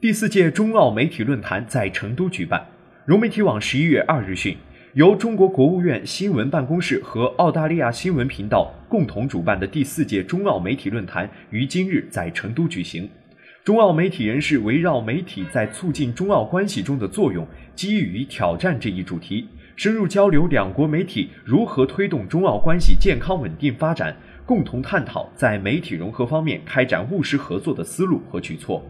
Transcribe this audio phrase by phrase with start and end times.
[0.00, 2.64] 第四届中澳媒体论坛在成都举办。
[3.04, 4.56] 融媒体网十一月二日讯，
[4.94, 13.10] 由中国国务院新闻办公室和澳大利亚新闻频道共同主办的第四届中澳媒体论坛于今日在成都举行。
[13.64, 17.44] 中澳媒体人士围绕媒体在促进中澳关系中的作用、
[17.74, 28.80] 机遇与挑战这一主题，深入交流两国媒体如何推动中澳关系健康稳定发展，共同探讨在媒体融合方面开展务实合作的思路和举措。